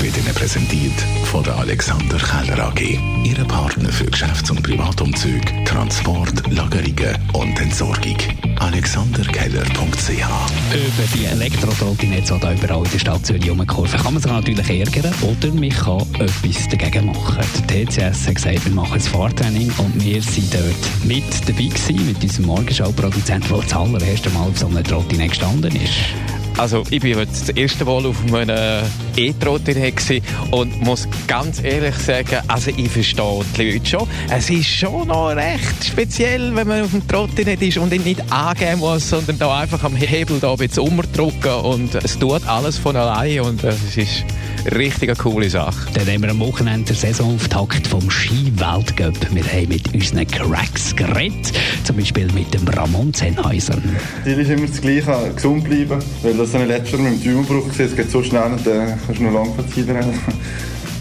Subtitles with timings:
[0.00, 2.80] wird Ihnen präsentiert von der Alexander Keller AG.
[3.24, 8.16] Ihre Partner für Geschäfts- und Privatumzug, Transport, Lagerungen und Entsorgung.
[8.58, 14.70] AlexanderKeller.ch Über die Elektrotrottinetze, die überall in der Stadt Zürich rumkurven, kann man sich natürlich
[14.70, 17.44] ärgern oder man kann etwas dagegen machen.
[17.68, 22.06] Der TCS hat gesagt, wir machen ein Fahrtraining und wir sind dort mit dabei gewesen,
[22.06, 26.31] mit unserem Morgenschau-Produzenten, der das allererste Mal auf so einem Trottinett gestanden ist.
[26.58, 28.84] Also ich bin jetzt das erste Mal auf einem
[29.16, 34.08] E-Trottinett und muss ganz ehrlich sagen, also ich verstehe die Leute schon.
[34.30, 38.22] Es ist schon noch recht speziell, wenn man auf dem Trottinett ist und ihn nicht
[38.30, 43.40] angeben muss, sondern da einfach am Hebel da umdrücken und es tut alles von allein
[43.40, 44.24] und es ist
[44.64, 45.90] eine richtig coole Sache.
[45.94, 49.14] Dann haben wir am Wochenende den Saisonauftakt vom Ski-Weltcup.
[49.32, 51.52] Wir haben mit unseren Cracks geredet,
[51.84, 53.76] zum Beispiel mit dem Ramon Sennheiser.
[54.24, 57.34] Ziel ist immer das Gleiche, gesund bleiben, weil das habe ich letztes Jahr mit dem
[57.34, 60.20] Däumenbruch gesehen, es geht so schnell und dann kannst du nur lang rennen.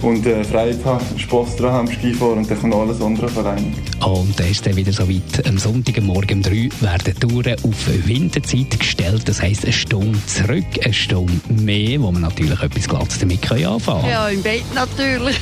[0.01, 0.43] Und äh,
[0.83, 3.75] haben, Spass dran haben, Skifahren und dann kommt alles andere vereinen.
[4.05, 5.47] Und dann ist dann wieder so weit.
[5.47, 9.27] Am Sonntagmorgen um 3 werden Touren auf Winterzeit gestellt.
[9.27, 14.01] Das heisst, eine Stunde zurück, eine Stunde mehr, wo man natürlich etwas Glattes damit anfangen
[14.01, 14.09] kann.
[14.09, 15.39] Ja, im Bett natürlich.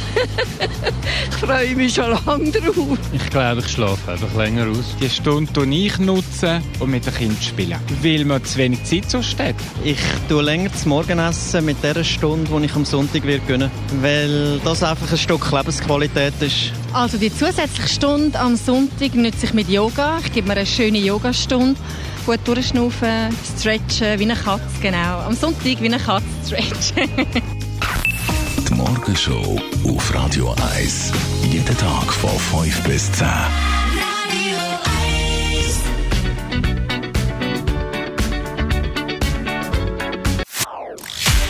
[1.29, 2.97] ich freue mich schon lange drauf.
[3.13, 4.95] Ich glaube, ich schlafe einfach länger aus.
[5.01, 7.79] Die Stunde nutze ich nutzen und mit den Kindern spielen.
[8.01, 9.55] Weil man zu wenig Zeit so steht.
[9.83, 13.71] Ich tue länger das Morgenessen mit der Stunde, die ich am Sonntag wird gönnen,
[14.49, 16.71] weil das einfach ein Stück Lebensqualität ist.
[16.93, 20.19] Also die zusätzliche Stunde am Sonntag nütze ich mit Yoga.
[20.23, 21.79] Ich gebe mir eine schöne Yogastunde.
[22.25, 25.19] Gut durchschnaufen, stretchen, wie eine Katze, genau.
[25.25, 27.09] Am Sonntag wie eine Katze stretchen.
[28.67, 31.11] Die Morgenshow auf Radio 1.
[31.51, 33.27] Jeden Tag von 5 bis 10.